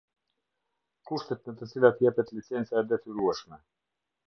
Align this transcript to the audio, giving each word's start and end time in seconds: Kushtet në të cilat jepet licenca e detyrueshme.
Kushtet 1.09 1.45
në 1.51 1.55
të 1.59 1.69
cilat 1.75 2.03
jepet 2.07 2.33
licenca 2.39 2.83
e 2.83 2.85
detyrueshme. 2.95 3.63